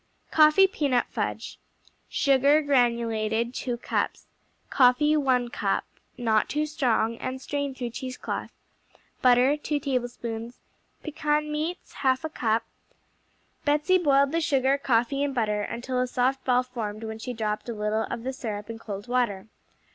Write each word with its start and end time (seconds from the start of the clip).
Coffee 0.31 0.65
Pecan 0.65 0.99
Fudge 1.09 1.59
Sugar 2.09 2.63
(granulated), 2.63 3.53
2 3.53 3.77
cups 3.77 4.25
Coffee, 4.71 5.15
1 5.15 5.49
cup 5.49 5.83
(Not 6.17 6.49
too 6.49 6.65
strong, 6.65 7.17
and 7.17 7.39
strain 7.39 7.75
through 7.75 7.91
cheesecloth.) 7.91 8.49
Butter, 9.21 9.55
2 9.57 9.79
tablespoons 9.79 10.59
Pecan 11.03 11.51
meats, 11.51 11.93
1/2 12.01 12.33
cup 12.33 12.63
Betsey 13.63 13.99
boiled 13.99 14.31
the 14.31 14.41
sugar, 14.41 14.79
coffee 14.79 15.21
and 15.21 15.35
butter 15.35 15.61
until 15.61 15.99
a 16.01 16.07
soft 16.07 16.43
ball 16.43 16.63
formed 16.63 17.03
when 17.03 17.19
she 17.19 17.31
dropped 17.33 17.69
a 17.69 17.73
little 17.75 18.07
of 18.09 18.23
the 18.23 18.33
syrup 18.33 18.71
in 18.71 18.79
cold 18.79 19.07
water. 19.07 19.49